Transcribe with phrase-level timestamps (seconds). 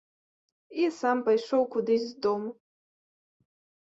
[0.83, 2.49] І сам пайшоў кудысь з дому.